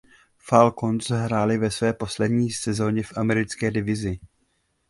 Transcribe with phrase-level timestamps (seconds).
[0.37, 4.19] Falcons hrály ve své poslední sezóně v Americké divizi.